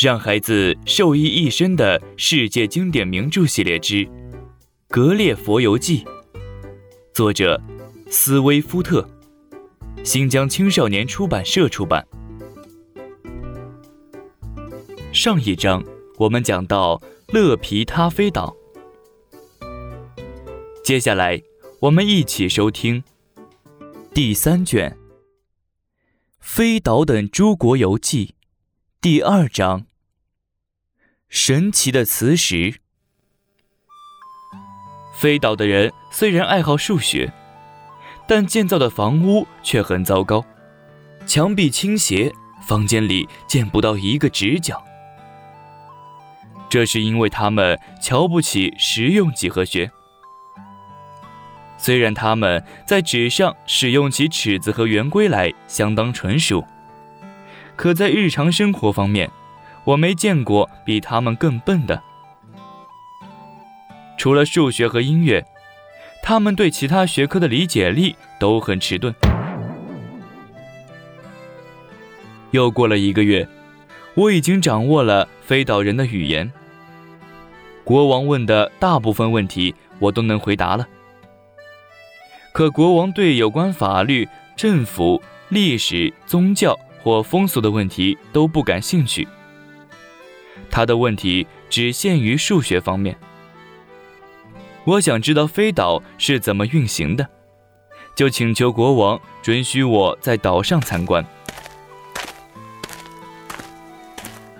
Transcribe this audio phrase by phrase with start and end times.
[0.00, 3.94] 让孩子受益一生的世界经典名著系列之
[4.86, 6.04] 《格列佛游记》，
[7.12, 7.60] 作者
[8.08, 9.04] 斯威夫特，
[10.04, 12.06] 新疆青少年出版社出版。
[15.12, 15.82] 上一章
[16.16, 17.02] 我们讲到
[17.32, 18.56] 勒皮他飞岛，
[20.84, 21.42] 接下来
[21.80, 23.02] 我们一起收听
[24.14, 24.92] 第三卷
[26.38, 28.26] 《飞岛等诸国游记》
[29.00, 29.87] 第二章。
[31.28, 32.80] 神奇的磁石。
[35.14, 37.30] 飞岛的人虽然爱好数学，
[38.26, 40.44] 但建造的房屋却很糟糕，
[41.26, 42.32] 墙壁倾斜，
[42.66, 44.82] 房间里见不到一个直角。
[46.70, 49.90] 这是因为他们瞧不起实用几何学。
[51.76, 56.66] 虽然他们在纸上使用起尺子和圆规来相当纯熟，
[57.76, 59.30] 可在日常生活方面。
[59.88, 62.02] 我没见过比他们更笨的。
[64.18, 65.42] 除了数学和音乐，
[66.22, 69.14] 他们对其他学科的理解力都很迟钝。
[72.50, 73.48] 又过了一个月，
[74.12, 76.52] 我已经掌握了飞岛人的语言。
[77.82, 80.86] 国王问的大部分问题，我都能回答了。
[82.52, 89.26] 可国王对有关法律、政府、历史、宗教或风俗的问题都不感兴趣。
[90.70, 93.16] 他的问题只限于数学方面。
[94.84, 97.28] 我想知道飞岛是怎么运行的，
[98.14, 101.24] 就请求国王准许我在岛上参观。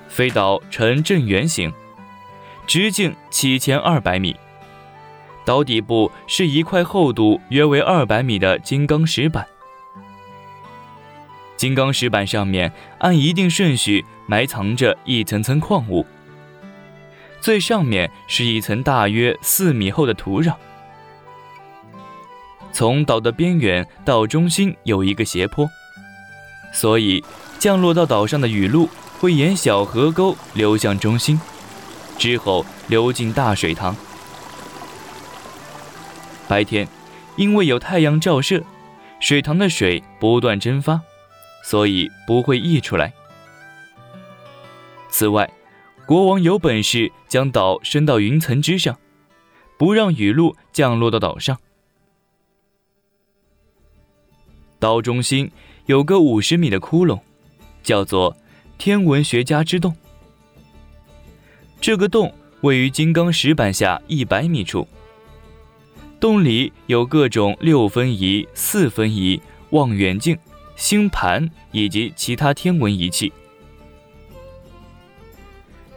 [0.09, 1.73] 飞岛呈正圆形，
[2.67, 4.36] 直径七千二百米，
[5.45, 9.47] 岛底部是一块厚度约为二百米的金刚石板。
[11.59, 16.06] 金刚石板上面按一定顺序埋藏着一层层矿物，
[17.41, 20.55] 最上面是一层大约四米厚的土壤。
[22.70, 25.68] 从岛的边缘到中心有一个斜坡，
[26.73, 27.24] 所以
[27.58, 31.41] 降落到岛上的雨露会沿小河沟流向中心，
[32.17, 33.97] 之后流进大水塘。
[36.47, 36.86] 白天，
[37.35, 38.63] 因为有太阳照射，
[39.18, 41.01] 水塘的水不断蒸发。
[41.63, 43.13] 所以不会溢出来。
[45.11, 45.51] 此外，
[46.07, 48.98] 国王有本事将岛升到云层之上，
[49.77, 51.58] 不让雨露降落到岛上。
[54.79, 55.51] 岛中心
[55.86, 57.20] 有个五十米的窟窿，
[57.83, 58.36] 叫做
[58.79, 59.97] 天文学家之洞。
[61.80, 64.86] 这个洞位于金刚石板下一百米处。
[66.20, 70.39] 洞里有各种六分仪、四分仪、望远镜。
[70.78, 73.30] 星盘以及其他天文仪器。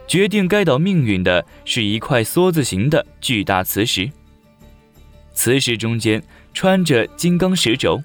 [0.06, 4.10] 决定该岛命运的是一块梭子形的巨大磁石，
[5.32, 6.22] 磁石中间
[6.52, 8.02] 穿着金刚石轴，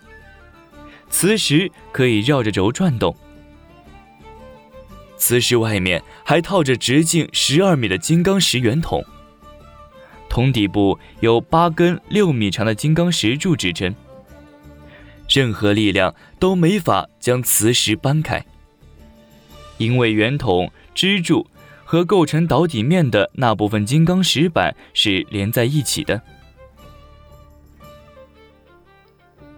[1.10, 3.14] 磁石可以绕着轴转动。
[5.18, 9.04] 磁石外面还套着直径十二米的金刚石圆筒，
[10.30, 13.94] 筒底部有八根六米长的金刚石柱支撑。
[15.28, 18.46] 任何力量都没法将磁石搬开，
[19.78, 21.46] 因为圆筒、支柱
[21.84, 26.22] 和构成岛底面的那部分金刚石板是连在一起的。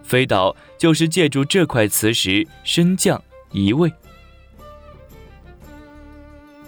[0.02, 3.22] 飞岛就是借助这块磁石升降
[3.52, 3.92] 移位。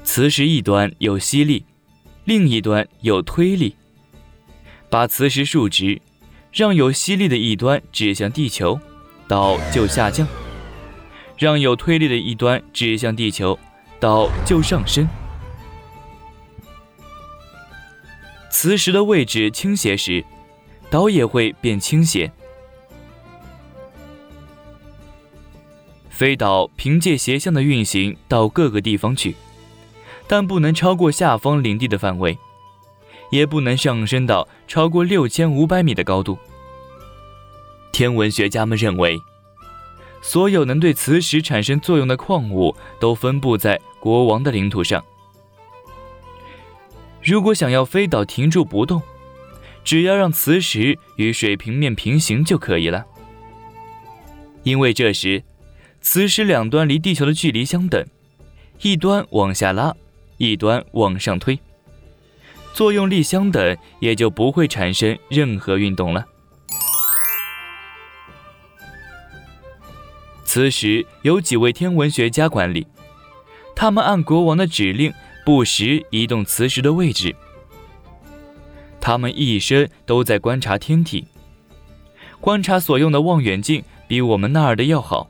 [0.05, 1.65] 磁石一端有吸力，
[2.25, 3.75] 另一端有推力，
[4.89, 6.01] 把磁石竖直，
[6.53, 8.79] 让有吸力的一端指向地球。
[9.29, 10.27] 岛就下降，
[11.39, 13.59] 让有推力的一端指向地球，
[13.99, 15.09] 岛就上升。
[18.51, 20.25] 磁石的位置倾斜时，
[20.91, 22.31] 岛也会变倾斜。
[26.11, 29.35] 飞岛凭借斜向的运行到各个地方去，
[30.29, 32.39] 但不能超过下方领地的范围，
[33.31, 36.39] 也不能上升到超过六千五百米的高度。
[38.03, 39.17] 天文学家们认为，
[40.23, 45.05] 所有能对磁石产生作用的矿物都分布在国王的领土上。
[47.23, 49.01] 如果想要飞岛停住不动，
[49.85, 53.07] 只要让磁石与水平面平行就可以了。
[54.65, 55.45] 因为这时，
[56.01, 58.05] 磁石两端离地球的距离相等，
[58.81, 59.95] 一端往下拉，
[60.39, 61.57] 一端往上推，
[62.75, 66.27] 作用力相等，也就不会产生任何运动了。
[70.53, 72.87] 此时有几位天文学家管理，
[73.75, 75.11] 他们按国王的指令
[75.47, 77.35] 不时移动磁石的位置。
[79.01, 81.27] 他们一生都在观察天体，
[82.39, 85.27] 观察所用的望远镜比我们那儿的要好。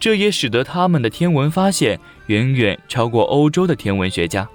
[0.00, 4.48] 这也使得他们的天文发现远远超过欧洲的天文学家。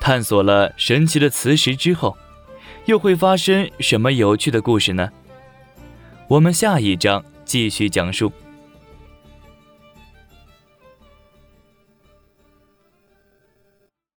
[0.00, 2.16] 探索了神奇的磁石之后，
[2.88, 5.10] 又会发生什么有趣的故事呢？
[6.26, 8.32] 我们下一章继续讲述。